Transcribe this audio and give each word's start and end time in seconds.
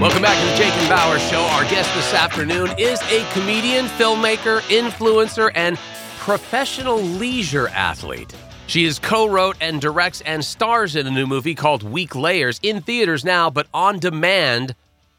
Welcome 0.00 0.22
back 0.22 0.38
to 0.38 0.46
the 0.50 0.56
Jake 0.56 0.72
and 0.72 0.88
Bower 0.88 1.18
Show. 1.18 1.40
Our 1.40 1.62
guest 1.64 1.94
this 1.94 2.14
afternoon 2.14 2.70
is 2.78 3.00
a 3.02 3.24
comedian, 3.32 3.86
filmmaker, 3.86 4.60
influencer, 4.62 5.50
and 5.54 5.76
professional 6.18 7.00
leisure 7.00 7.68
athlete. 7.68 8.34
She 8.66 8.84
is 8.84 8.98
co-wrote 8.98 9.56
and 9.60 9.80
directs 9.80 10.20
and 10.22 10.44
stars 10.44 10.96
in 10.96 11.06
a 11.06 11.10
new 11.10 11.26
movie 11.26 11.54
called 11.54 11.82
Weak 11.82 12.14
Layers 12.14 12.58
in 12.62 12.82
theaters 12.82 13.24
now, 13.24 13.48
but 13.48 13.66
on 13.72 13.98
demand 13.98 14.74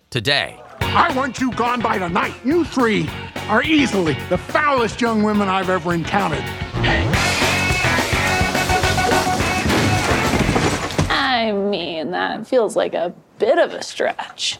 today. 0.10 0.62
I 0.82 1.14
want 1.16 1.40
you 1.40 1.52
gone 1.54 1.82
by 1.82 1.98
tonight. 1.98 2.34
You 2.44 2.64
three 2.66 3.10
are 3.48 3.64
easily 3.64 4.18
the 4.30 4.38
foulest 4.38 5.02
young 5.02 5.24
women 5.24 5.48
I've 5.48 5.70
ever 5.70 5.94
encountered. 5.94 6.44
I 11.40 11.54
mean, 11.54 12.12
that 12.12 12.46
feels 12.46 12.76
like 12.76 12.94
a 12.94 13.14
bit 13.38 13.60
of 13.60 13.74
a 13.74 13.82
stretch. 13.82 14.60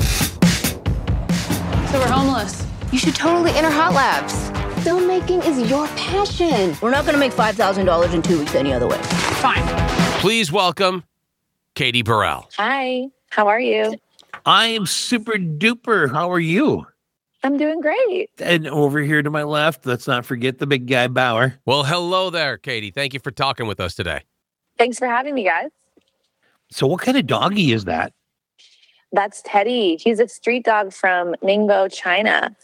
So 0.00 2.00
we're 2.00 2.08
homeless. 2.08 2.66
You 2.90 2.98
should 2.98 3.14
totally 3.14 3.52
enter 3.52 3.70
Hot 3.70 3.94
Laps. 3.94 4.34
Filmmaking 4.84 5.46
is 5.46 5.70
your 5.70 5.86
passion. 5.88 6.76
We're 6.82 6.90
not 6.90 7.04
going 7.04 7.14
to 7.14 7.20
make 7.20 7.30
$5,000 7.30 8.12
in 8.12 8.22
two 8.22 8.40
weeks 8.40 8.56
any 8.56 8.72
other 8.72 8.88
way. 8.88 8.98
Fine. 9.38 9.62
Please 10.18 10.50
welcome 10.50 11.04
Katie 11.76 12.02
Burrell. 12.02 12.50
Hi, 12.56 13.06
how 13.30 13.46
are 13.46 13.60
you? 13.60 13.94
I 14.44 14.66
am 14.66 14.84
super 14.84 15.34
duper. 15.34 16.10
How 16.10 16.32
are 16.32 16.40
you? 16.40 16.88
I'm 17.44 17.56
doing 17.56 17.80
great. 17.80 18.30
And 18.40 18.66
over 18.66 18.98
here 18.98 19.22
to 19.22 19.30
my 19.30 19.44
left, 19.44 19.86
let's 19.86 20.08
not 20.08 20.26
forget 20.26 20.58
the 20.58 20.66
big 20.66 20.88
guy 20.88 21.06
Bower. 21.06 21.60
Well, 21.64 21.84
hello 21.84 22.30
there, 22.30 22.58
Katie. 22.58 22.90
Thank 22.90 23.14
you 23.14 23.20
for 23.20 23.30
talking 23.30 23.68
with 23.68 23.78
us 23.78 23.94
today. 23.94 24.22
Thanks 24.76 24.98
for 24.98 25.06
having 25.06 25.32
me, 25.32 25.44
guys. 25.44 25.70
So, 26.70 26.86
what 26.86 27.00
kind 27.00 27.16
of 27.16 27.26
doggy 27.26 27.72
is 27.72 27.84
that? 27.84 28.12
That's 29.12 29.40
Teddy. 29.42 29.96
He's 30.00 30.20
a 30.20 30.28
street 30.28 30.64
dog 30.64 30.92
from 30.92 31.34
Ningbo, 31.42 31.92
China. 31.92 32.54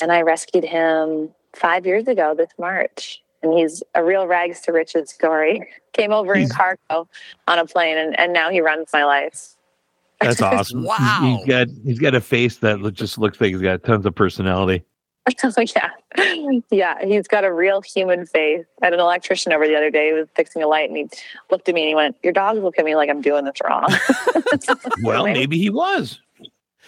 And 0.00 0.10
I 0.12 0.22
rescued 0.22 0.64
him 0.64 1.28
five 1.54 1.84
years 1.86 2.08
ago 2.08 2.34
this 2.36 2.50
March. 2.58 3.22
And 3.42 3.52
he's 3.52 3.82
a 3.94 4.04
real 4.04 4.26
rags 4.26 4.60
to 4.62 4.72
riches 4.72 5.10
story. 5.10 5.66
Came 5.92 6.12
over 6.12 6.34
in 6.34 6.48
cargo 6.48 7.08
on 7.48 7.58
a 7.58 7.66
plane, 7.66 7.96
and, 7.98 8.18
and 8.18 8.32
now 8.32 8.50
he 8.50 8.60
runs 8.60 8.88
my 8.92 9.04
life. 9.04 9.56
That's 10.20 10.40
awesome. 10.42 10.82
He's- 10.82 10.98
Wow. 11.00 11.36
He's 11.38 11.46
got 11.46 11.66
he's 11.84 11.98
got 11.98 12.14
a 12.14 12.20
face 12.20 12.56
that 12.58 12.78
just 12.94 13.18
looks 13.18 13.40
like 13.40 13.50
he's 13.52 13.62
got 13.62 13.82
tons 13.84 14.04
of 14.06 14.14
personality. 14.14 14.84
Oh, 15.44 15.52
yeah. 15.60 15.90
Yeah, 16.70 17.04
he's 17.04 17.28
got 17.28 17.44
a 17.44 17.52
real 17.52 17.80
human 17.82 18.26
face. 18.26 18.64
I 18.82 18.86
had 18.86 18.94
an 18.94 19.00
electrician 19.00 19.52
over 19.52 19.66
the 19.66 19.76
other 19.76 19.90
day 19.90 20.10
who 20.10 20.16
was 20.16 20.28
fixing 20.34 20.62
a 20.62 20.66
light, 20.66 20.88
and 20.88 20.96
he 20.96 21.08
looked 21.50 21.68
at 21.68 21.74
me 21.74 21.82
and 21.82 21.88
he 21.88 21.94
went, 21.94 22.16
Your 22.22 22.32
dogs 22.32 22.60
look 22.60 22.78
at 22.78 22.84
me 22.84 22.96
like 22.96 23.08
I'm 23.10 23.20
doing 23.20 23.44
this 23.44 23.54
wrong. 23.64 23.86
Well, 25.02 25.24
Maybe. 25.24 25.38
maybe 25.40 25.58
he 25.58 25.70
was. 25.70 26.20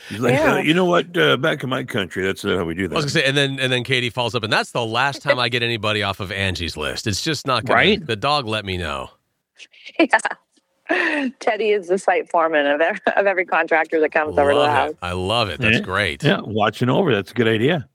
He's 0.09 0.19
like, 0.21 0.35
Yeah. 0.35 0.55
"Uh, 0.55 0.59
you 0.59 0.75
know 0.75 0.85
what? 0.85 1.17
Uh, 1.17 1.37
back 1.37 1.63
in 1.63 1.69
my 1.71 1.85
country, 1.85 2.25
that's 2.25 2.45
not 2.45 2.59
how 2.59 2.65
we 2.65 2.75
do 2.75 2.89
that. 2.89 2.95
I 2.95 2.97
was 2.97 3.05
gonna 3.05 3.23
say, 3.23 3.25
and 3.25 3.37
then 3.37 3.61
and 3.61 3.73
then 3.73 3.85
Katie 3.85 4.11
follows 4.11 4.35
up, 4.35 4.43
and 4.43 4.53
that's 4.53 4.73
the 4.73 4.85
last 4.85 5.23
time 5.23 5.39
I 5.39 5.49
get 5.49 5.63
anybody 5.63 6.03
off 6.03 6.19
of 6.21 6.33
Angie's 6.33 6.77
list. 6.77 7.07
It's 7.07 7.23
just 7.23 7.47
not 7.47 7.65
gonna, 7.65 7.77
Right? 7.77 8.05
The 8.05 8.17
dog 8.17 8.47
let 8.47 8.65
me 8.65 8.77
know. 8.77 9.11
yeah. 10.01 11.31
Teddy 11.41 11.71
is 11.71 11.87
the 11.89 11.99
site 11.99 12.29
foreman 12.31 12.67
of 12.67 12.81
every, 12.81 13.01
of 13.17 13.27
every 13.27 13.45
contractor 13.47 14.01
that 14.01 14.11
comes 14.13 14.37
over 14.37 14.53
to 14.53 14.59
the 14.59 14.71
house. 14.71 14.91
it. 14.91 14.99
I 15.01 15.13
love 15.13 15.49
it. 15.49 15.61
That's 15.61 15.77
Yeah. 15.77 15.83
great. 15.83 16.23
Yeah, 16.25 16.41
watching 16.43 16.91
over. 16.91 17.15
That's 17.15 17.31
a 17.31 17.35
good 17.35 17.49
idea. 17.49 17.89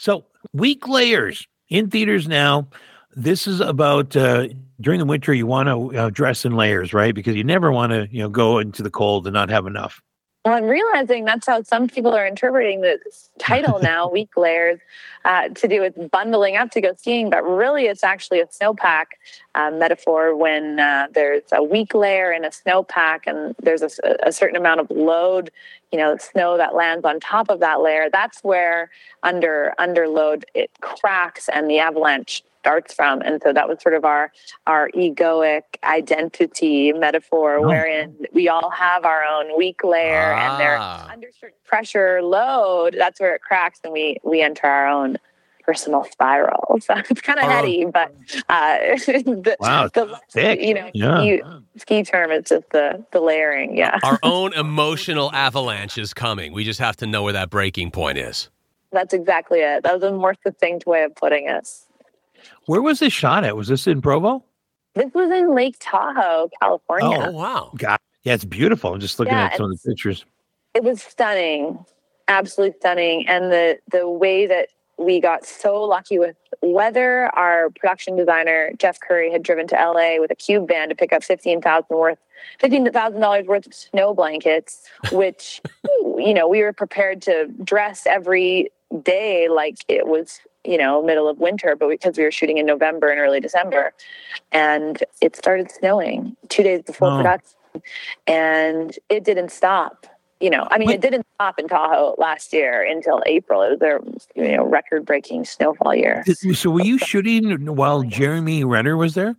So, 0.00 0.24
weak 0.54 0.88
layers 0.88 1.46
in 1.68 1.90
theaters 1.90 2.26
now. 2.26 2.68
This 3.14 3.46
is 3.46 3.60
about 3.60 4.16
uh, 4.16 4.48
during 4.80 4.98
the 4.98 5.04
winter. 5.04 5.34
You 5.34 5.46
want 5.46 5.68
to 5.68 5.98
uh, 5.98 6.08
dress 6.08 6.46
in 6.46 6.56
layers, 6.56 6.94
right? 6.94 7.14
Because 7.14 7.36
you 7.36 7.44
never 7.44 7.70
want 7.70 7.92
to, 7.92 8.08
you 8.10 8.22
know, 8.22 8.30
go 8.30 8.56
into 8.60 8.82
the 8.82 8.88
cold 8.88 9.26
and 9.26 9.34
not 9.34 9.50
have 9.50 9.66
enough. 9.66 10.00
Well, 10.44 10.54
I'm 10.54 10.64
realizing 10.64 11.26
that's 11.26 11.46
how 11.46 11.62
some 11.62 11.86
people 11.86 12.14
are 12.14 12.26
interpreting 12.26 12.80
the 12.80 12.98
title 13.38 13.78
now, 13.82 14.08
weak 14.08 14.38
layers, 14.38 14.80
uh, 15.26 15.48
to 15.50 15.68
do 15.68 15.82
with 15.82 16.10
bundling 16.10 16.56
up 16.56 16.70
to 16.70 16.80
go 16.80 16.94
skiing. 16.96 17.28
But 17.28 17.42
really, 17.42 17.86
it's 17.86 18.02
actually 18.02 18.40
a 18.40 18.46
snowpack 18.46 19.04
uh, 19.54 19.70
metaphor 19.70 20.34
when 20.34 20.80
uh, 20.80 21.08
there's 21.12 21.42
a 21.52 21.62
weak 21.62 21.92
layer 21.92 22.32
in 22.32 22.46
a 22.46 22.48
snowpack 22.48 23.20
and 23.26 23.54
there's 23.62 23.82
a, 23.82 23.90
a 24.22 24.32
certain 24.32 24.56
amount 24.56 24.80
of 24.80 24.90
load, 24.90 25.50
you 25.92 25.98
know, 25.98 26.16
snow 26.16 26.56
that 26.56 26.74
lands 26.74 27.04
on 27.04 27.20
top 27.20 27.50
of 27.50 27.60
that 27.60 27.82
layer. 27.82 28.08
That's 28.10 28.42
where 28.42 28.90
under 29.22 29.74
under 29.76 30.08
load 30.08 30.46
it 30.54 30.70
cracks 30.80 31.50
and 31.50 31.68
the 31.68 31.80
avalanche 31.80 32.42
starts 32.60 32.94
from. 32.94 33.20
And 33.22 33.40
so 33.42 33.52
that 33.52 33.68
was 33.68 33.78
sort 33.82 33.94
of 33.94 34.04
our 34.04 34.30
our 34.66 34.90
egoic 34.90 35.62
identity 35.84 36.92
metaphor, 36.92 37.56
Oh. 37.56 37.68
wherein 37.68 38.16
we 38.32 38.48
all 38.48 38.70
have 38.70 39.04
our 39.04 39.24
own 39.24 39.56
weak 39.56 39.82
layer 39.84 40.32
and 40.34 40.60
they're 40.60 40.78
Ah. 40.78 41.08
under 41.10 41.28
certain 41.38 41.56
pressure 41.64 42.22
load, 42.22 42.94
that's 42.98 43.20
where 43.20 43.34
it 43.34 43.42
cracks 43.42 43.80
and 43.84 43.92
we 43.92 44.16
we 44.22 44.42
enter 44.42 44.66
our 44.66 44.86
own 44.86 45.16
personal 45.64 46.04
spiral. 46.04 46.78
So 46.80 46.94
it's 47.10 47.20
kind 47.20 47.38
of 47.38 47.44
own- 47.46 47.50
heady, 47.50 47.84
but 47.86 48.12
uh, 48.48 48.78
the, 49.06 49.56
Wow, 49.60 49.88
the 49.92 50.18
thick. 50.30 50.60
you 50.60 50.74
know 50.74 50.90
Yeah. 50.92 51.20
ski, 51.20 51.42
ski 51.78 52.02
term 52.02 52.30
is 52.30 52.44
just 52.48 52.68
the 52.70 53.04
the 53.12 53.20
layering. 53.20 53.76
Yeah, 53.76 53.98
Our 54.02 54.18
own 54.22 54.52
emotional 54.54 55.30
avalanche 55.32 55.96
is 55.98 56.12
coming. 56.12 56.52
We 56.52 56.64
just 56.64 56.80
have 56.80 56.96
to 56.96 57.06
know 57.06 57.22
where 57.22 57.32
that 57.34 57.50
breaking 57.50 57.90
point 57.92 58.18
is. 58.18 58.50
that's 58.92 59.14
exactly 59.14 59.60
it. 59.60 59.84
That 59.84 59.94
was 59.94 60.02
a 60.02 60.10
more 60.12 60.34
succinct 60.42 60.84
way 60.84 61.04
of 61.04 61.14
putting 61.14 61.48
it. 61.48 61.68
Where 62.66 62.82
was 62.82 62.98
this 63.00 63.12
shot 63.12 63.44
at? 63.44 63.56
Was 63.56 63.68
this 63.68 63.86
in 63.86 64.00
Provo? 64.02 64.44
This 64.94 65.12
was 65.14 65.30
in 65.30 65.54
Lake 65.54 65.76
Tahoe, 65.80 66.48
California. 66.60 67.18
Oh 67.28 67.30
wow. 67.30 67.72
God, 67.76 67.98
yeah, 68.24 68.34
it's 68.34 68.44
beautiful. 68.44 68.92
I'm 68.94 69.00
just 69.00 69.18
looking 69.18 69.34
Yeah, 69.34 69.46
at 69.46 69.56
some 69.56 69.70
of 69.70 69.80
the 69.80 69.88
pictures. 69.88 70.24
it 70.74 70.82
was 70.84 71.02
stunning 71.02 71.84
absolutely 72.28 72.76
stunning 72.78 73.26
and 73.26 73.50
the 73.50 73.76
the 73.90 74.08
way 74.08 74.46
that 74.46 74.68
we 74.98 75.18
got 75.20 75.44
so 75.44 75.82
lucky 75.82 76.16
with 76.16 76.36
weather 76.62 77.26
our 77.36 77.70
production 77.70 78.14
designer 78.14 78.70
jeff 78.78 79.00
curry 79.00 79.32
had 79.32 79.42
driven 79.42 79.66
to 79.66 79.74
la 79.74 80.20
with 80.20 80.30
a 80.30 80.34
cube 80.36 80.68
van 80.68 80.88
to 80.88 80.94
pick 80.94 81.12
up 81.12 81.24
15000 81.24 81.84
worth 81.90 82.18
$15000 82.62 83.46
worth 83.46 83.66
of 83.66 83.74
snow 83.74 84.14
blankets 84.14 84.88
which 85.12 85.60
you 86.18 86.32
know 86.32 86.46
we 86.46 86.62
were 86.62 86.72
prepared 86.72 87.20
to 87.20 87.48
dress 87.64 88.06
every 88.06 88.70
day 89.02 89.48
like 89.48 89.78
it 89.88 90.06
was 90.06 90.38
you 90.64 90.76
know 90.76 91.02
middle 91.02 91.28
of 91.28 91.38
winter 91.38 91.74
but 91.76 91.88
because 91.88 92.16
we 92.18 92.24
were 92.24 92.30
shooting 92.30 92.58
in 92.58 92.66
november 92.66 93.08
and 93.08 93.18
early 93.20 93.40
december 93.40 93.92
and 94.52 95.02
it 95.20 95.34
started 95.36 95.70
snowing 95.70 96.36
two 96.48 96.62
days 96.62 96.82
before 96.82 97.08
Oh. 97.12 97.16
production 97.16 97.82
and 98.26 98.98
it 99.08 99.24
didn't 99.24 99.50
stop 99.50 100.06
you 100.42 100.48
know, 100.48 100.66
I 100.70 100.78
mean, 100.78 100.86
What- 100.86 100.94
it 100.94 101.00
didn't 101.02 101.26
stop 101.34 101.58
in 101.58 101.68
Tahoe 101.68 102.14
last 102.16 102.54
year 102.54 102.80
until 102.82 103.22
April. 103.26 103.60
It 103.60 103.72
was 103.72 103.78
their, 103.78 104.00
you 104.34 104.56
know, 104.56 104.64
record-breaking 104.64 105.44
snowfall 105.44 105.94
year. 105.94 106.24
So, 106.54 106.70
were 106.70 106.80
you 106.80 106.96
shooting 106.96 107.66
while 107.76 108.02
Jeremy 108.04 108.64
Renner 108.64 108.96
was 108.96 109.12
there? 109.12 109.36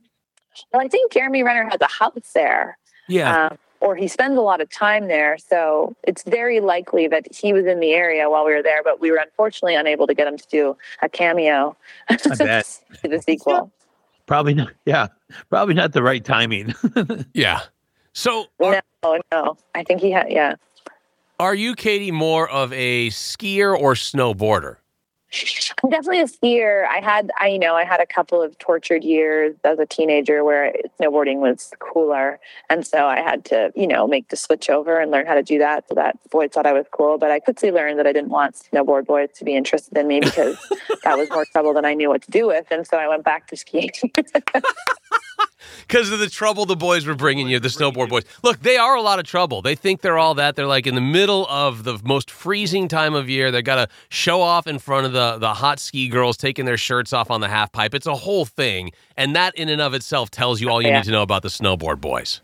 Well, 0.72 0.80
I 0.80 0.88
think 0.88 1.12
Jeremy 1.12 1.42
Renner 1.42 1.68
has 1.72 1.82
a 1.82 1.88
house 1.88 2.32
there, 2.36 2.78
Yeah. 3.08 3.48
um, 3.48 3.58
or 3.81 3.96
he 3.96 4.08
spends 4.08 4.38
a 4.38 4.42
lot 4.42 4.62
of 4.62 4.69
time 4.69 5.08
there. 5.08 5.38
So 5.38 5.96
it's 6.03 6.24
very 6.24 6.59
likely 6.59 7.08
that 7.08 7.34
he 7.34 7.52
was 7.52 7.66
in 7.66 7.80
the 7.80 7.92
area 7.92 8.30
while 8.30 8.46
we 8.46 8.53
were 8.53 8.64
there, 8.64 8.84
but 8.84 9.02
we 9.02 9.12
were 9.12 9.18
unfortunately 9.18 9.75
unable 9.75 10.08
to 10.08 10.14
get 10.14 10.28
him 10.28 10.38
to 10.38 10.47
do 10.47 10.78
a 11.02 11.09
cameo 11.09 11.75
I 12.08 12.16
to 12.18 12.64
the 13.03 13.22
sequel. 13.22 13.72
Probably 14.28 14.53
not. 14.53 14.72
Yeah. 14.86 15.08
Probably 15.50 15.74
not 15.74 15.91
the 15.91 16.03
right 16.03 16.24
timing. 16.24 16.74
Yeah. 17.34 17.62
So 18.14 18.46
are, 18.62 18.81
No, 19.03 19.22
no, 19.31 19.58
I 19.74 19.84
think 19.84 20.02
he 20.02 20.12
had, 20.12 20.31
yeah. 20.31 20.56
are 21.40 21.56
you, 21.56 21.75
Katie, 21.75 22.12
more 22.12 22.50
of 22.50 22.74
a 22.74 23.09
skier 23.09 23.78
or 23.78 23.94
snowboarder? 23.94 24.78
I'm 25.84 25.90
definitely 25.90 26.19
a 26.19 26.25
skier. 26.25 26.86
I 26.88 27.00
had, 27.00 27.31
I 27.40 27.47
you 27.47 27.59
know, 27.59 27.75
I 27.75 27.86
had 27.86 28.02
a 28.02 28.06
couple 28.06 28.42
of 28.42 28.58
tortured 28.59 29.03
years 29.03 29.56
as 29.64 29.80
a 29.80 29.86
teenager 29.86 30.44
where 30.44 30.74
snowboarding 31.00 31.38
was 31.38 31.72
cooler, 31.80 32.40
and 32.69 32.86
so 32.86 33.05
I 33.05 33.22
had 33.22 33.46
to, 33.46 33.72
you 33.76 33.88
know, 33.88 34.08
make 34.08 34.29
the 34.29 34.35
switch 34.35 34.70
over 34.70 35.00
and 35.00 35.09
learn 35.09 35.26
how 35.26 35.35
to 35.35 35.44
do 35.44 35.58
that. 35.59 35.88
So 35.88 35.96
that 35.96 36.17
boys 36.29 36.52
thought 36.52 36.66
I 36.66 36.73
was 36.73 36.85
cool, 36.91 37.17
but 37.17 37.32
I 37.32 37.40
quickly 37.40 37.72
learned 37.72 37.97
that 38.00 38.08
I 38.08 38.14
didn't 38.14 38.29
want 38.29 38.55
snowboard 38.55 39.05
boys 39.05 39.29
to 39.35 39.46
be 39.46 39.55
interested 39.55 39.97
in 39.97 40.08
me 40.08 40.20
because 40.20 40.58
that 41.03 41.17
was 41.17 41.29
more 41.29 41.46
trouble 41.46 41.73
than 41.73 41.85
I 41.85 41.94
knew 41.94 42.09
what 42.09 42.23
to 42.23 42.32
do 42.32 42.47
with, 42.47 42.67
and 42.70 42.85
so 42.85 42.97
I 42.97 43.08
went 43.08 43.23
back 43.23 43.47
to 43.47 43.58
skiing. 43.58 43.90
Because 45.87 46.11
of 46.11 46.19
the 46.19 46.29
trouble 46.29 46.66
the 46.66 46.75
boys 46.75 47.05
were 47.05 47.16
bringing 47.16 47.47
you, 47.47 47.59
the 47.59 47.67
snowboard 47.67 48.09
boys. 48.09 48.23
Look, 48.43 48.59
they 48.61 48.78
are 48.78 48.96
a 48.96 49.02
lot 49.02 49.19
of 49.19 49.25
trouble. 49.25 49.61
They 49.61 49.75
think 49.75 50.02
they're 50.02 50.17
all 50.17 50.35
that. 50.35 50.55
They're 50.55 50.67
like 50.67 50.87
in 50.87 50.96
the 50.96 51.02
middle 51.02 51.46
of 51.47 51.84
the 51.84 51.99
most 52.03 52.29
freezing 52.31 52.87
time 52.87 53.13
of 53.13 53.29
year. 53.29 53.52
They 53.52 53.61
got 53.61 53.75
to 53.75 53.87
show 54.09 54.41
off 54.41 54.67
in 54.67 54.79
front 54.79 55.05
of 55.05 55.13
the, 55.13 55.37
the 55.37 55.53
hot 55.53 55.79
ski 55.79 56.08
girls 56.08 56.37
taking 56.37 56.66
their 56.66 56.78
shirts 56.78 57.13
off 57.13 57.29
on 57.31 57.41
the 57.41 57.47
half 57.49 57.72
pipe. 57.72 57.93
It's 57.93 58.08
a 58.08 58.16
whole 58.16 58.46
thing. 58.46 58.91
And 59.17 59.35
that 59.35 59.55
in 59.55 59.69
and 59.69 59.81
of 59.81 59.93
itself 59.93 60.29
tells 60.31 60.61
you 60.61 60.69
all 60.69 60.81
you 60.81 60.90
Yeah. 60.90 60.97
need 60.97 61.05
to 61.05 61.11
know 61.11 61.22
about 61.22 61.41
the 61.43 61.49
snowboard 61.49 62.02
boys. 62.02 62.41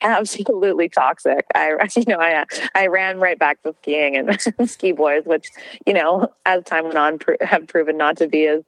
Absolutely 0.00 0.88
toxic. 0.88 1.44
I, 1.56 1.72
you 1.96 2.04
know, 2.06 2.20
I 2.20 2.44
I 2.74 2.86
ran 2.86 3.18
right 3.18 3.36
back 3.38 3.60
to 3.64 3.74
skiing 3.82 4.16
and 4.16 4.38
ski 4.70 4.92
boys, 4.92 5.24
which 5.24 5.48
you 5.86 5.92
know, 5.92 6.32
as 6.46 6.62
time 6.64 6.84
went 6.84 6.98
on, 6.98 7.18
have 7.40 7.66
proven 7.66 7.96
not 7.96 8.16
to 8.18 8.28
be 8.28 8.46
as 8.46 8.62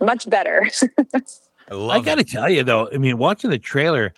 much 0.00 0.28
better. 0.30 0.68
I 1.70 1.74
love 1.74 2.02
I 2.02 2.04
got 2.04 2.16
to 2.16 2.24
tell 2.24 2.50
you 2.50 2.64
though, 2.64 2.88
I 2.92 2.98
mean, 2.98 3.18
watching 3.18 3.50
the 3.50 3.58
trailer, 3.58 4.12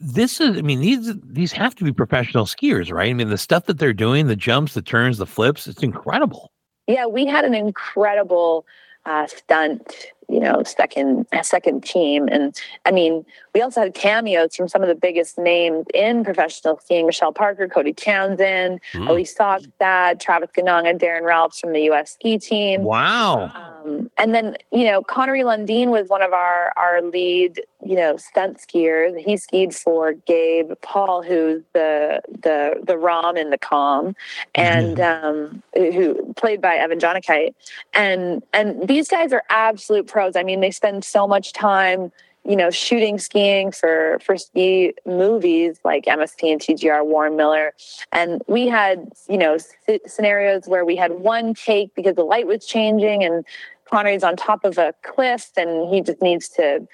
this 0.00 0.40
is, 0.40 0.56
I 0.56 0.62
mean, 0.62 0.80
these 0.80 1.14
these 1.22 1.52
have 1.52 1.74
to 1.76 1.84
be 1.84 1.92
professional 1.92 2.46
skiers, 2.46 2.92
right? 2.92 3.10
I 3.10 3.12
mean, 3.12 3.28
the 3.28 3.38
stuff 3.38 3.66
that 3.66 3.78
they're 3.78 3.92
doing, 3.92 4.26
the 4.26 4.36
jumps, 4.36 4.74
the 4.74 4.82
turns, 4.82 5.18
the 5.18 5.26
flips, 5.26 5.66
it's 5.66 5.82
incredible. 5.82 6.52
Yeah, 6.86 7.06
we 7.06 7.26
had 7.26 7.44
an 7.44 7.54
incredible 7.54 8.64
uh, 9.04 9.26
stunt 9.26 10.12
you 10.28 10.40
know 10.40 10.62
second 10.62 11.26
second 11.42 11.82
team 11.82 12.28
and 12.30 12.56
i 12.84 12.90
mean 12.90 13.24
we 13.54 13.62
also 13.62 13.80
had 13.80 13.94
cameos 13.94 14.54
from 14.54 14.68
some 14.68 14.82
of 14.82 14.88
the 14.88 14.94
biggest 14.94 15.38
names 15.38 15.86
in 15.94 16.22
professional 16.22 16.78
skiing 16.78 17.06
michelle 17.06 17.32
parker 17.32 17.66
cody 17.66 17.92
townsend 17.92 18.80
mm. 18.92 19.08
elyse 19.08 19.34
Saugstad, 19.34 20.20
travis 20.20 20.50
ganong 20.56 20.88
and 20.88 21.00
daron 21.00 21.22
rahlves 21.22 21.58
from 21.58 21.72
the 21.72 21.80
us 21.80 22.12
ski 22.12 22.38
team 22.38 22.82
wow 22.82 23.50
um, 23.84 24.10
and 24.18 24.34
then 24.34 24.56
you 24.70 24.84
know 24.84 25.02
connery 25.02 25.42
lundin 25.42 25.88
was 25.88 26.08
one 26.08 26.22
of 26.22 26.32
our 26.32 26.72
our 26.76 27.00
lead 27.02 27.62
you 27.84 27.96
know 27.96 28.16
stunt 28.16 28.58
skiers 28.58 29.18
he 29.18 29.36
skied 29.36 29.74
for 29.74 30.12
gabe 30.12 30.72
paul 30.82 31.22
who's 31.22 31.62
the 31.72 32.20
the 32.42 32.74
the 32.84 32.98
rom 32.98 33.36
in 33.36 33.50
the 33.50 33.58
com 33.58 34.14
and 34.54 34.98
mm-hmm. 34.98 35.26
um, 35.26 35.62
who 35.74 36.34
played 36.34 36.60
by 36.60 36.76
evan 36.76 36.98
Jonigkeit. 36.98 37.54
and 37.94 38.42
and 38.52 38.88
these 38.88 39.08
guys 39.08 39.32
are 39.32 39.44
absolute 39.48 40.06
pros. 40.18 40.34
I 40.34 40.42
mean, 40.42 40.58
they 40.58 40.72
spend 40.72 41.04
so 41.04 41.28
much 41.28 41.52
time, 41.52 42.10
you 42.44 42.56
know, 42.56 42.70
shooting 42.70 43.20
skiing 43.20 43.70
for 43.70 44.18
for 44.20 44.36
ski 44.36 44.92
movies 45.06 45.78
like 45.84 46.06
MSP 46.06 46.50
and 46.50 46.60
TGR, 46.60 47.06
Warren 47.06 47.36
Miller, 47.36 47.72
and 48.10 48.42
we 48.48 48.66
had, 48.66 49.12
you 49.28 49.38
know, 49.38 49.58
scenarios 50.06 50.66
where 50.66 50.84
we 50.84 50.96
had 50.96 51.12
one 51.20 51.54
take 51.54 51.94
because 51.94 52.16
the 52.16 52.24
light 52.24 52.48
was 52.48 52.66
changing 52.66 53.22
and 53.22 53.44
Connery's 53.84 54.24
on 54.24 54.34
top 54.34 54.64
of 54.64 54.76
a 54.76 54.92
cliff 55.04 55.52
and 55.56 55.88
he 55.88 56.00
just 56.00 56.20
needs 56.20 56.48
to 56.48 56.88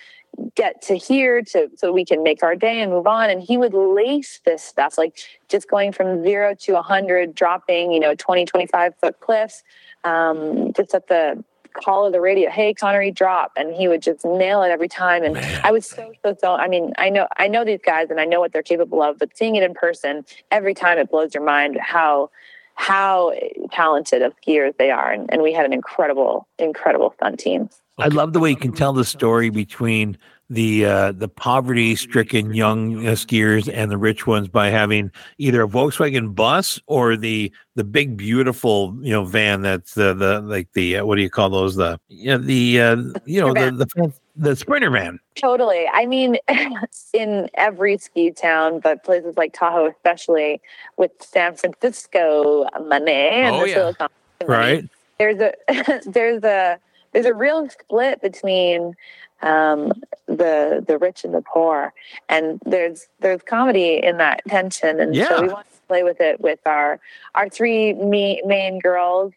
get 0.55 0.83
to 0.83 0.99
here 0.99 1.41
to 1.41 1.71
so 1.77 1.93
we 1.93 2.05
can 2.05 2.23
make 2.23 2.43
our 2.43 2.55
day 2.55 2.83
and 2.83 2.93
move 2.93 3.07
on 3.07 3.31
and 3.31 3.41
he 3.41 3.57
would 3.57 3.73
lace 3.73 4.41
this 4.45 4.63
stuff 4.63 4.99
like 4.99 5.17
just 5.49 5.71
going 5.71 5.93
from 5.93 6.23
zero 6.25 6.55
to 6.57 6.73
100 6.73 7.35
dropping 7.35 7.93
you 7.93 8.01
know 8.01 8.15
20 8.17 8.45
25 8.45 8.95
foot 8.97 9.21
cliffs 9.21 9.63
um, 10.03 10.73
just 10.75 10.93
at 10.93 11.07
the 11.07 11.43
call 11.75 12.07
of 12.07 12.13
the 12.13 12.21
radio, 12.21 12.51
"Hey, 12.51 12.73
Connery, 12.75 13.11
drop," 13.11 13.53
and 13.57 13.75
he 13.75 13.89
would 13.89 14.03
just 14.03 14.25
nail 14.25 14.63
it 14.63 14.71
every 14.71 14.89
time. 14.89 15.23
And 15.23 15.35
Man. 15.35 15.61
I 15.63 15.71
was 15.73 15.87
so 15.87 16.13
so 16.25 16.37
so. 16.41 16.55
I 16.55 16.69
mean, 16.69 16.93
I 16.97 17.11
know 17.11 17.29
I 17.37 17.49
know 17.49 17.65
these 17.65 17.81
guys 17.85 18.09
and 18.11 18.21
I 18.21 18.25
know 18.25 18.41
what 18.41 18.53
they're 18.53 18.63
capable 18.63 19.03
of, 19.03 19.19
but 19.19 19.37
seeing 19.37 19.57
it 19.57 19.63
in 19.63 19.75
person 19.75 20.25
every 20.51 20.75
time, 20.75 20.99
it 20.99 21.11
blows 21.11 21.35
your 21.35 21.45
mind 21.45 21.79
how 21.81 22.31
how 22.77 23.33
talented 23.71 24.23
of 24.23 24.33
skiers 24.41 24.77
they 24.79 24.91
are. 24.91 25.13
And, 25.13 25.33
and 25.33 25.43
we 25.43 25.53
had 25.53 25.65
an 25.65 25.73
incredible, 25.73 26.49
incredible 26.59 27.15
fun 27.21 27.37
team. 27.37 27.71
I 27.99 28.09
love 28.09 28.33
the 28.33 28.41
way 28.41 28.51
you 28.51 28.57
can 28.57 28.73
tell 28.73 28.93
the 28.93 29.05
story 29.05 29.51
between 29.51 30.19
the 30.51 30.85
uh, 30.85 31.13
the 31.13 31.29
poverty 31.29 31.97
stricken 31.97 32.55
young 32.55 33.07
uh, 33.07 33.13
skiers 33.13 33.71
and 33.73 33.91
the 33.91 33.99
rich 33.99 34.27
ones 34.27 34.49
by 34.49 34.69
having 34.69 35.11
either 35.39 35.63
a 35.63 35.69
Volkswagen 35.69 36.35
bus 36.35 36.81
or 36.87 37.17
the 37.17 37.53
the 37.75 37.85
big 37.85 38.17
beautiful 38.17 38.97
you 39.01 39.13
know 39.13 39.25
van 39.25 39.63
that's 39.63 39.95
the 39.95 40.15
the 40.15 40.41
like 40.43 40.73
the 40.73 40.99
uh, 40.99 41.05
what 41.05 41.17
do 41.17 41.23
you 41.23 41.31
call 41.31 41.51
those 41.51 41.77
the 41.77 41.99
you 42.09 42.27
know, 42.27 42.39
the 42.39 42.81
uh, 42.81 42.97
you 43.25 43.41
know 43.41 43.53
the, 43.53 43.71
the 43.71 44.13
the 44.37 44.57
sprinter 44.57 44.91
van. 44.91 45.19
Totally. 45.37 45.87
I 45.93 46.07
mean, 46.07 46.37
in 47.13 47.49
every 47.55 47.99
ski 47.99 48.31
town, 48.31 48.81
but 48.81 49.05
places 49.05 49.37
like 49.37 49.53
Tahoe, 49.53 49.89
especially 49.89 50.61
with 50.97 51.13
San 51.21 51.55
Francisco 51.55 52.69
money 52.87 53.13
and 53.13 53.57
oh, 53.57 53.61
the 53.61 53.69
yeah. 53.69 53.75
Silicon 53.75 54.09
right. 54.47 54.85
There's 55.19 55.39
a 55.41 55.53
there's 56.07 56.43
a 56.43 56.79
there's 57.13 57.27
a 57.27 57.35
real 57.35 57.69
split 57.69 58.21
between 58.21 58.95
um, 59.43 59.93
the 60.37 60.85
the 60.87 60.99
rich 60.99 61.25
and 61.25 61.35
the 61.35 61.43
poor, 61.43 61.93
and 62.29 62.61
there's 62.65 63.07
there's 63.21 63.43
comedy 63.43 64.01
in 64.03 64.19
that 64.19 64.43
tension, 64.49 65.01
and 65.01 65.15
yeah. 65.15 65.29
so 65.29 65.43
we 65.43 65.49
want 65.49 65.67
to 65.71 65.81
play 65.89 66.03
with 66.03 66.21
it 66.21 66.41
with 66.41 66.61
our 66.67 67.01
our 67.35 67.49
three 67.49 67.95
me, 67.95 68.43
main 68.45 68.79
girls. 68.79 69.33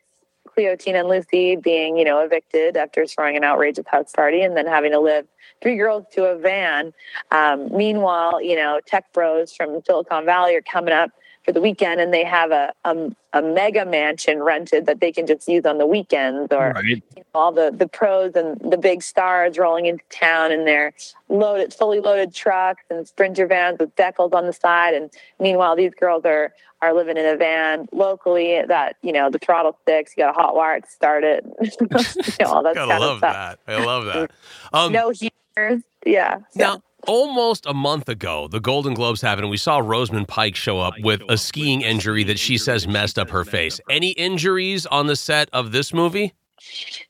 Cleo, 0.48 0.76
Tina, 0.76 1.02
and 1.02 1.08
Lucy 1.08 1.56
being, 1.56 1.98
you 1.98 2.04
know, 2.04 2.20
evicted 2.20 2.78
after 2.78 3.06
throwing 3.06 3.38
an 3.38 3.44
outrageous 3.44 3.86
house 3.86 4.12
party 4.12 4.42
and 4.42 4.58
then 4.58 4.66
having 4.66 4.92
to 4.92 5.00
live 5.00 5.28
three 5.62 5.76
girls 5.76 6.06
to 6.14 6.26
a 6.26 6.36
van. 6.36 6.94
Um, 7.30 7.70
meanwhile, 7.76 8.42
you 8.42 8.56
know, 8.56 8.80
tech 8.88 9.14
bros 9.14 9.54
from 9.54 9.80
Silicon 9.86 10.26
Valley 10.26 10.56
are 10.56 10.64
coming 10.64 10.94
up 10.94 11.12
for 11.48 11.54
the 11.54 11.62
weekend 11.62 12.02
and 12.02 12.14
they 12.14 12.26
have 12.26 12.52
a, 12.52 12.74
a, 12.84 13.10
a, 13.32 13.42
mega 13.42 13.86
mansion 13.86 14.44
rented 14.44 14.86
that 14.86 15.00
they 15.00 15.14
can 15.14 15.26
just 15.26 15.48
use 15.48 15.66
on 15.66 15.78
the 15.78 15.86
weekends 15.86 16.52
or 16.52 16.74
right. 16.76 16.84
you 16.84 16.96
know, 17.16 17.24
all 17.34 17.54
the, 17.54 17.72
the 17.74 17.88
pros 17.88 18.34
and 18.36 18.60
the 18.70 18.78
big 18.78 19.02
stars 19.02 19.58
rolling 19.58 19.86
into 19.86 20.04
town 20.10 20.52
in 20.52 20.66
their 20.66 20.92
loaded 21.30 21.74
fully 21.74 22.02
loaded 22.02 22.34
trucks 22.34 22.84
and 22.90 23.08
sprinter 23.08 23.48
vans 23.48 23.80
with 23.80 23.96
decals 23.96 24.34
on 24.34 24.46
the 24.46 24.52
side. 24.52 24.94
And 24.94 25.10
meanwhile 25.40 25.78
these 25.78 25.94
girls 25.98 26.26
are 26.26 26.54
are 26.82 26.94
living 26.94 27.16
in 27.16 27.26
a 27.26 27.38
van 27.38 27.88
locally 27.94 28.62
that 28.68 28.98
you 29.02 29.14
know 29.14 29.30
the 29.32 29.40
throttle 29.40 29.76
sticks 29.84 30.14
you 30.16 30.24
got 30.24 30.38
a 30.38 30.40
hot 30.40 30.54
wire 30.54 30.80
to 30.80 30.88
start 30.88 31.24
it 31.24 31.44
you 31.60 31.88
know, 31.90 32.52
all 32.52 32.62
that 32.62 32.76
Gotta 32.76 32.92
kind 32.92 33.00
love 33.00 33.12
of 33.14 33.18
stuff. 33.20 33.58
that. 33.66 33.74
I 33.74 33.86
love 33.86 34.06
that. 34.06 34.32
Um, 34.74 34.92
no 34.92 35.12
heaters. 35.12 35.82
Yeah. 36.06 36.40
Now 36.56 36.84
almost 37.06 37.66
a 37.66 37.74
month 37.74 38.10
ago, 38.10 38.48
the 38.48 38.60
Golden 38.60 38.94
Globes 38.94 39.22
happened, 39.22 39.50
we 39.50 39.58
saw 39.58 39.80
Rosamund 39.80 40.28
Pike 40.28 40.56
show 40.56 40.80
up 40.80 40.94
with 41.00 41.22
a 41.30 41.38
skiing 41.38 41.82
injury 41.82 42.24
that 42.26 42.40
she 42.40 42.58
says 42.58 42.88
messed 42.88 43.20
up 43.20 43.30
her 43.30 43.46
face. 43.46 43.80
Any 43.90 44.12
injuries 44.12 44.86
on 44.86 45.08
the 45.08 45.16
set 45.16 45.50
of 45.54 45.72
this 45.72 45.94
movie? 45.94 46.34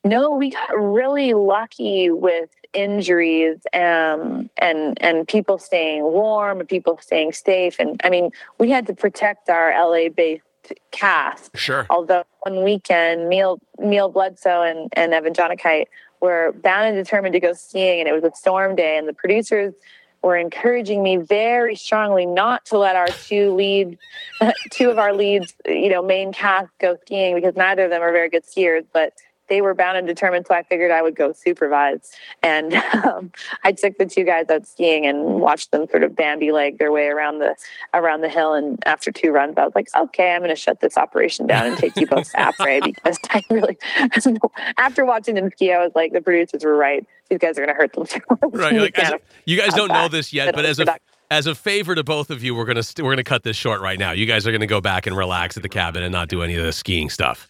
No, 0.04 0.30
we 0.30 0.50
got 0.50 0.78
really 0.78 1.34
lucky 1.34 2.10
with 2.10 2.50
injuries 2.74 3.58
um, 3.72 4.50
and 4.58 5.02
and 5.02 5.26
people 5.26 5.58
staying 5.58 6.02
warm 6.02 6.60
and 6.60 6.68
people 6.68 6.98
staying 7.00 7.32
safe. 7.32 7.76
And 7.78 8.00
I 8.04 8.10
mean, 8.10 8.30
we 8.58 8.70
had 8.70 8.86
to 8.88 8.94
protect 8.94 9.48
our 9.48 9.72
LA 9.72 10.10
based 10.10 10.44
cast. 10.90 11.56
Sure. 11.56 11.86
Although 11.90 12.24
one 12.42 12.64
weekend, 12.64 13.28
Neal 13.28 13.60
Neal 13.78 14.08
Bledsoe 14.08 14.62
and, 14.62 14.92
and 14.94 15.12
Evan 15.12 15.32
Jonigkeit 15.32 15.86
were 16.20 16.52
bound 16.62 16.88
and 16.88 16.96
determined 16.96 17.32
to 17.34 17.40
go 17.40 17.52
skiing, 17.52 18.00
and 18.00 18.08
it 18.08 18.12
was 18.12 18.24
a 18.24 18.34
storm 18.34 18.76
day, 18.76 18.96
and 18.96 19.08
the 19.08 19.12
producers 19.12 19.74
were 20.22 20.36
encouraging 20.36 21.02
me 21.02 21.16
very 21.16 21.76
strongly 21.76 22.26
not 22.26 22.64
to 22.66 22.78
let 22.78 22.96
our 22.96 23.06
two 23.06 23.54
leads, 23.54 23.96
two 24.70 24.90
of 24.90 24.98
our 24.98 25.12
leads, 25.12 25.54
you 25.66 25.88
know, 25.88 26.02
main 26.02 26.32
cast 26.32 26.68
go 26.80 26.96
skiing 27.02 27.34
because 27.34 27.54
neither 27.54 27.84
of 27.84 27.90
them 27.90 28.02
are 28.02 28.12
very 28.12 28.28
good 28.28 28.44
skiers, 28.44 28.84
but 28.92 29.12
they 29.48 29.60
were 29.60 29.74
bound 29.74 29.96
and 29.96 30.06
determined, 30.06 30.46
so 30.46 30.54
I 30.54 30.62
figured 30.62 30.90
I 30.90 31.02
would 31.02 31.16
go 31.16 31.32
supervise. 31.32 32.12
And 32.42 32.74
um, 33.04 33.32
I 33.64 33.72
took 33.72 33.98
the 33.98 34.06
two 34.06 34.24
guys 34.24 34.46
out 34.50 34.66
skiing 34.66 35.06
and 35.06 35.40
watched 35.40 35.70
them 35.70 35.86
sort 35.90 36.04
of 36.04 36.14
Bambi 36.14 36.52
leg 36.52 36.78
their 36.78 36.92
way 36.92 37.06
around 37.06 37.38
the 37.38 37.54
around 37.94 38.20
the 38.20 38.28
hill. 38.28 38.54
And 38.54 38.82
after 38.86 39.10
two 39.10 39.30
runs, 39.30 39.54
I 39.56 39.64
was 39.64 39.74
like, 39.74 39.88
okay, 39.96 40.32
I'm 40.32 40.40
going 40.40 40.50
to 40.50 40.56
shut 40.56 40.80
this 40.80 40.96
operation 40.96 41.46
down 41.46 41.66
and 41.66 41.76
take 41.76 41.96
you 41.96 42.06
both 42.06 42.30
to 42.32 42.38
Apres 42.48 42.82
because 42.84 43.18
I 43.30 43.42
really, 43.50 43.78
after 44.78 45.04
watching 45.04 45.34
them 45.34 45.50
ski, 45.52 45.72
I 45.72 45.78
was 45.78 45.92
like, 45.94 46.12
the 46.12 46.20
producers 46.20 46.64
were 46.64 46.76
right. 46.76 47.06
These 47.28 47.38
guys 47.38 47.58
are 47.58 47.66
going 47.66 47.68
to 47.68 47.74
hurt 47.74 47.92
themselves. 47.92 48.26
Right. 48.42 48.74
Like, 48.74 48.98
a, 48.98 49.20
you 49.44 49.58
guys 49.58 49.74
don't 49.74 49.88
know 49.88 50.08
this 50.08 50.32
yet, 50.32 50.54
but 50.54 50.64
as 50.64 50.78
a 50.78 50.98
as 51.30 51.46
a 51.46 51.54
favor 51.54 51.94
to 51.94 52.02
both 52.02 52.30
of 52.30 52.42
you, 52.42 52.54
we're 52.54 52.64
gonna 52.64 52.82
st- 52.82 53.04
we're 53.04 53.12
gonna 53.12 53.24
cut 53.24 53.42
this 53.42 53.56
short 53.56 53.80
right 53.80 53.98
now. 53.98 54.12
You 54.12 54.26
guys 54.26 54.46
are 54.46 54.52
gonna 54.52 54.66
go 54.66 54.80
back 54.80 55.06
and 55.06 55.16
relax 55.16 55.56
at 55.56 55.62
the 55.62 55.68
cabin 55.68 56.02
and 56.02 56.12
not 56.12 56.28
do 56.28 56.42
any 56.42 56.54
of 56.56 56.64
the 56.64 56.72
skiing 56.72 57.10
stuff. 57.10 57.48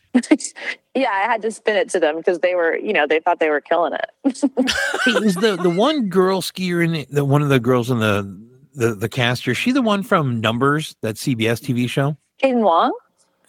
Yeah, 0.98 1.10
I 1.10 1.20
had 1.20 1.42
to 1.42 1.52
spin 1.52 1.76
it 1.76 1.88
to 1.90 2.00
them 2.00 2.16
because 2.16 2.40
they 2.40 2.56
were, 2.56 2.76
you 2.76 2.92
know, 2.92 3.06
they 3.06 3.20
thought 3.20 3.38
they 3.38 3.50
were 3.50 3.60
killing 3.60 3.92
it. 3.92 4.10
hey, 4.24 5.12
is 5.24 5.36
the 5.36 5.56
the 5.60 5.70
one 5.70 6.08
girl 6.08 6.42
skier 6.42 6.84
in 6.84 6.92
the, 6.92 7.06
the 7.08 7.24
one 7.24 7.40
of 7.40 7.50
the 7.50 7.60
girls 7.60 7.88
in 7.88 8.00
the 8.00 8.36
the 8.74 8.94
the 8.94 9.08
caster? 9.08 9.54
She 9.54 9.70
the 9.70 9.82
one 9.82 10.02
from 10.02 10.40
Numbers, 10.40 10.96
that 11.02 11.14
CBS 11.14 11.60
TV 11.60 11.88
show? 11.88 12.16
Jadyn 12.42 12.62
Wong. 12.62 12.92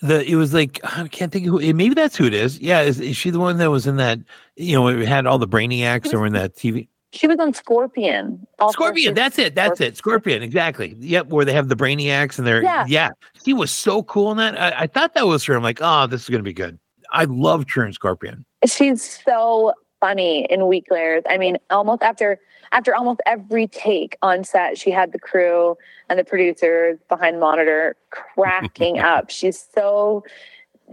The 0.01 0.23
it 0.29 0.35
was 0.35 0.53
like 0.53 0.79
I 0.83 1.07
can't 1.07 1.31
think 1.31 1.47
of 1.47 1.53
who. 1.53 1.73
Maybe 1.73 1.95
that's 1.95 2.15
who 2.15 2.25
it 2.25 2.35
is. 2.35 2.59
Yeah, 2.59 2.81
is, 2.81 2.99
is 2.99 3.17
she 3.17 3.31
the 3.31 3.39
one 3.39 3.57
that 3.57 3.71
was 3.71 3.87
in 3.87 3.97
that? 3.97 4.19
You 4.55 4.75
know, 4.75 4.87
it 4.87 5.07
had 5.07 5.25
all 5.25 5.39
the 5.39 5.47
brainiacs 5.47 6.13
were 6.13 6.27
in 6.27 6.33
that 6.33 6.55
TV. 6.55 6.87
She 7.11 7.25
was 7.25 7.39
on 7.39 7.55
Scorpion. 7.55 8.45
Scorpion, 8.69 9.15
that's 9.15 9.39
it. 9.39 9.55
That's 9.55 9.79
Scorpion. 9.79 9.91
it. 9.91 9.97
Scorpion, 9.97 10.43
exactly. 10.43 10.95
Yep, 10.99 11.29
where 11.29 11.43
they 11.43 11.53
have 11.53 11.67
the 11.67 11.75
brainiacs 11.75 12.37
and 12.37 12.45
they're 12.45 12.61
yeah. 12.61 12.85
yeah. 12.87 13.09
She 13.43 13.53
was 13.53 13.71
so 13.71 14.03
cool 14.03 14.29
in 14.31 14.37
that. 14.37 14.59
I, 14.61 14.83
I 14.83 14.87
thought 14.87 15.15
that 15.15 15.25
was 15.25 15.43
her. 15.45 15.55
I'm 15.55 15.63
like, 15.63 15.79
oh, 15.81 16.05
this 16.05 16.21
is 16.21 16.29
gonna 16.29 16.43
be 16.43 16.53
good. 16.53 16.77
I 17.11 17.25
love 17.25 17.67
Churn 17.67 17.93
Scorpion. 17.93 18.45
She's 18.65 19.21
so 19.25 19.73
funny 19.99 20.45
in 20.49 20.67
Weak 20.67 20.87
Layers. 20.89 21.23
I 21.29 21.37
mean, 21.37 21.57
almost 21.69 22.01
after 22.01 22.39
after 22.71 22.95
almost 22.95 23.19
every 23.25 23.67
take 23.67 24.17
on 24.21 24.43
set, 24.43 24.77
she 24.77 24.91
had 24.91 25.11
the 25.11 25.19
crew 25.19 25.75
and 26.07 26.19
the 26.19 26.23
producers 26.23 26.99
behind 27.09 27.37
the 27.37 27.39
monitor 27.39 27.95
cracking 28.11 28.99
up. 28.99 29.29
She's 29.29 29.67
so 29.73 30.23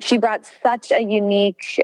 she 0.01 0.19
brought 0.19 0.51
such 0.63 0.91
a 0.91 1.01
unique, 1.03 1.83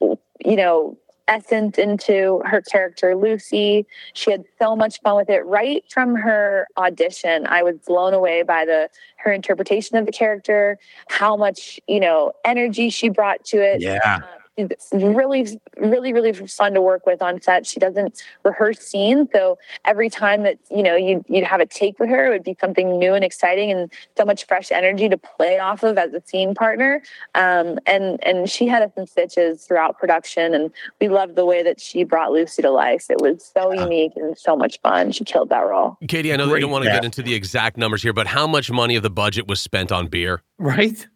you 0.00 0.56
know, 0.56 0.98
essence 1.28 1.78
into 1.78 2.42
her 2.44 2.60
character 2.60 3.14
Lucy. 3.16 3.86
She 4.12 4.30
had 4.30 4.44
so 4.58 4.76
much 4.76 5.00
fun 5.00 5.16
with 5.16 5.30
it 5.30 5.44
right 5.46 5.84
from 5.90 6.14
her 6.16 6.66
audition. 6.76 7.46
I 7.46 7.62
was 7.62 7.76
blown 7.86 8.14
away 8.14 8.42
by 8.42 8.64
the 8.64 8.88
her 9.16 9.32
interpretation 9.32 9.96
of 9.96 10.06
the 10.06 10.12
character, 10.12 10.78
how 11.08 11.36
much, 11.36 11.80
you 11.86 12.00
know, 12.00 12.32
energy 12.44 12.90
she 12.90 13.08
brought 13.08 13.44
to 13.46 13.56
it. 13.58 13.80
Yeah. 13.80 14.16
Um, 14.16 14.43
It's 14.56 14.90
really, 14.92 15.58
really, 15.76 16.12
really 16.12 16.32
fun 16.32 16.74
to 16.74 16.80
work 16.80 17.06
with 17.06 17.20
on 17.22 17.40
set. 17.40 17.66
She 17.66 17.80
doesn't 17.80 18.22
rehearse 18.44 18.78
scenes, 18.78 19.28
so 19.32 19.58
every 19.84 20.08
time 20.08 20.44
that 20.44 20.58
you 20.70 20.82
know 20.82 20.94
you 20.94 21.24
you'd 21.28 21.44
have 21.44 21.60
a 21.60 21.66
take 21.66 21.98
with 21.98 22.08
her, 22.08 22.26
it 22.26 22.30
would 22.30 22.44
be 22.44 22.56
something 22.60 22.98
new 22.98 23.14
and 23.14 23.24
exciting, 23.24 23.70
and 23.70 23.92
so 24.16 24.24
much 24.24 24.46
fresh 24.46 24.70
energy 24.70 25.08
to 25.08 25.16
play 25.16 25.58
off 25.58 25.82
of 25.82 25.98
as 25.98 26.12
a 26.14 26.22
scene 26.24 26.54
partner. 26.54 27.02
Um, 27.34 27.78
and 27.86 28.24
and 28.24 28.48
she 28.48 28.66
had 28.66 28.82
us 28.82 28.92
in 28.96 29.06
stitches 29.06 29.64
throughout 29.66 29.98
production, 29.98 30.54
and 30.54 30.70
we 31.00 31.08
loved 31.08 31.36
the 31.36 31.44
way 31.44 31.62
that 31.62 31.80
she 31.80 32.04
brought 32.04 32.30
Lucy 32.30 32.62
to 32.62 32.70
life. 32.70 33.10
It 33.10 33.20
was 33.20 33.50
so 33.54 33.72
unique 33.72 34.12
and 34.16 34.36
so 34.38 34.56
much 34.56 34.80
fun. 34.80 35.12
She 35.12 35.24
killed 35.24 35.48
that 35.48 35.60
role. 35.60 35.98
Katie, 36.06 36.32
I 36.32 36.36
know 36.36 36.46
that 36.46 36.54
you 36.54 36.60
don't 36.60 36.70
want 36.70 36.84
to 36.84 36.90
get 36.90 37.04
into 37.04 37.22
the 37.22 37.34
exact 37.34 37.76
numbers 37.76 38.02
here, 38.02 38.12
but 38.12 38.26
how 38.26 38.46
much 38.46 38.70
money 38.70 38.96
of 38.96 39.02
the 39.02 39.10
budget 39.10 39.48
was 39.48 39.60
spent 39.60 39.90
on 39.90 40.06
beer? 40.06 40.42
Right. 40.58 41.06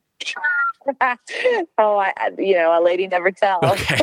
Oh, 1.78 1.98
I, 1.98 2.12
you 2.38 2.54
know, 2.54 2.78
a 2.78 2.82
lady 2.82 3.06
never 3.06 3.30
tells. 3.30 3.64
Okay. 3.64 3.98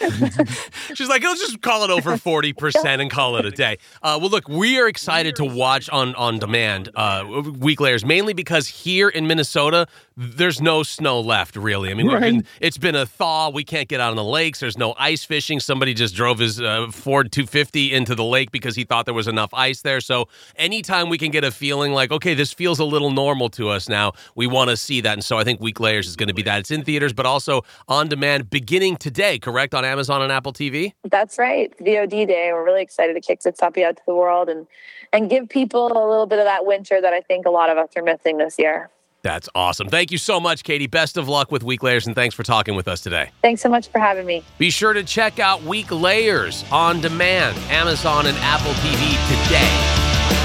She's 0.94 1.08
like, 1.08 1.22
let's 1.22 1.40
just 1.40 1.60
call 1.60 1.84
it 1.84 1.90
over 1.90 2.12
40% 2.12 3.00
and 3.00 3.10
call 3.10 3.36
it 3.36 3.44
a 3.44 3.50
day. 3.50 3.78
Uh, 4.02 4.18
well, 4.20 4.30
look, 4.30 4.48
we 4.48 4.78
are 4.78 4.88
excited 4.88 5.36
to 5.36 5.44
watch 5.44 5.88
on, 5.90 6.14
on 6.14 6.38
demand 6.38 6.90
uh, 6.94 7.42
Weak 7.58 7.80
Layers, 7.80 8.04
mainly 8.04 8.32
because 8.32 8.68
here 8.68 9.08
in 9.08 9.26
Minnesota, 9.26 9.86
there's 10.18 10.60
no 10.60 10.82
snow 10.82 11.20
left, 11.20 11.54
really. 11.54 11.92
I 11.92 11.94
mean, 11.94 12.08
right. 12.08 12.20
been, 12.20 12.44
it's 12.60 12.76
been 12.76 12.96
a 12.96 13.06
thaw. 13.06 13.50
We 13.50 13.62
can't 13.62 13.88
get 13.88 14.00
out 14.00 14.10
on 14.10 14.16
the 14.16 14.24
lakes. 14.24 14.58
There's 14.58 14.76
no 14.76 14.92
ice 14.98 15.24
fishing. 15.24 15.60
Somebody 15.60 15.94
just 15.94 16.12
drove 16.16 16.40
his 16.40 16.60
uh, 16.60 16.88
Ford 16.90 17.30
250 17.30 17.92
into 17.92 18.16
the 18.16 18.24
lake 18.24 18.50
because 18.50 18.74
he 18.74 18.82
thought 18.82 19.04
there 19.04 19.14
was 19.14 19.28
enough 19.28 19.54
ice 19.54 19.82
there. 19.82 20.00
So 20.00 20.28
anytime 20.56 21.08
we 21.08 21.18
can 21.18 21.30
get 21.30 21.44
a 21.44 21.52
feeling 21.52 21.92
like, 21.92 22.10
okay, 22.10 22.34
this 22.34 22.52
feels 22.52 22.80
a 22.80 22.84
little 22.84 23.12
normal 23.12 23.48
to 23.50 23.68
us 23.68 23.88
now, 23.88 24.12
we 24.34 24.48
want 24.48 24.70
to 24.70 24.76
see 24.76 25.00
that. 25.02 25.12
And 25.12 25.24
so 25.24 25.38
I 25.38 25.44
think 25.44 25.60
Weak 25.60 25.78
Layers 25.78 26.08
is 26.08 26.16
going 26.16 26.28
to 26.28 26.34
be 26.34 26.42
that. 26.42 26.58
It's 26.58 26.72
in 26.72 26.82
theaters, 26.82 27.12
but 27.12 27.24
also 27.24 27.62
on 27.86 28.08
demand 28.08 28.50
beginning 28.50 28.96
today, 28.96 29.38
correct? 29.38 29.72
On 29.72 29.84
Amazon 29.84 30.20
and 30.22 30.32
Apple 30.32 30.52
TV? 30.52 30.94
That's 31.08 31.38
right. 31.38 31.72
VOD 31.78 32.26
day. 32.26 32.50
We're 32.52 32.64
really 32.64 32.82
excited 32.82 33.14
to 33.14 33.20
kick 33.20 33.40
Zitsapia 33.40 33.84
out 33.84 33.96
to 33.98 34.02
the 34.04 34.16
world 34.16 34.48
and, 34.48 34.66
and 35.12 35.30
give 35.30 35.48
people 35.48 35.86
a 35.86 36.08
little 36.10 36.26
bit 36.26 36.40
of 36.40 36.44
that 36.44 36.66
winter 36.66 37.00
that 37.00 37.12
I 37.12 37.20
think 37.20 37.46
a 37.46 37.50
lot 37.50 37.70
of 37.70 37.78
us 37.78 37.90
are 37.96 38.02
missing 38.02 38.38
this 38.38 38.58
year. 38.58 38.90
That's 39.22 39.48
awesome. 39.54 39.88
Thank 39.88 40.10
you 40.10 40.18
so 40.18 40.38
much, 40.38 40.62
Katie. 40.62 40.86
Best 40.86 41.16
of 41.16 41.28
luck 41.28 41.50
with 41.50 41.62
Weak 41.62 41.82
Layers, 41.82 42.06
and 42.06 42.14
thanks 42.14 42.34
for 42.34 42.44
talking 42.44 42.76
with 42.76 42.86
us 42.86 43.00
today. 43.00 43.30
Thanks 43.42 43.60
so 43.60 43.68
much 43.68 43.88
for 43.88 43.98
having 43.98 44.26
me. 44.26 44.44
Be 44.58 44.70
sure 44.70 44.92
to 44.92 45.02
check 45.02 45.38
out 45.38 45.62
Weak 45.62 45.90
Layers 45.90 46.64
on 46.70 47.00
demand, 47.00 47.56
Amazon 47.70 48.26
and 48.26 48.38
Apple 48.38 48.72
TV 48.74 49.18
today. 49.44 49.68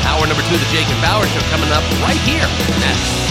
Hour 0.05 0.27
number 0.27 0.43
two 0.43 0.55
of 0.55 0.61
the 0.61 0.69
Jake 0.71 0.87
and 0.87 1.01
Bower 1.01 1.25
Show 1.27 1.39
coming 1.51 1.69
up 1.69 1.83
right 2.01 2.17
here 2.25 2.47
next. 2.79 3.22